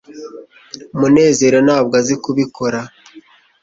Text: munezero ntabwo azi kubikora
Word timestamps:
munezero 0.99 1.57
ntabwo 1.67 1.93
azi 2.01 2.15
kubikora 2.23 2.79